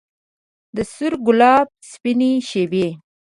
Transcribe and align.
د 0.75 0.77
سره 0.93 1.15
ګلاب 1.25 1.67
سپینې 1.91 2.31
شبۍ 2.49 2.87